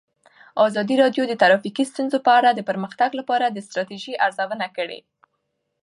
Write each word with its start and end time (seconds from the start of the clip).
ازادي 0.67 0.95
راډیو 1.03 1.23
د 1.27 1.33
ټرافیکي 1.41 1.83
ستونزې 1.91 2.19
په 2.25 2.31
اړه 2.39 2.49
د 2.53 2.59
پرمختګ 2.69 3.09
لپاره 3.19 3.45
د 3.49 3.57
ستراتیژۍ 3.67 4.13
ارزونه 4.25 4.67
کړې. 4.77 4.99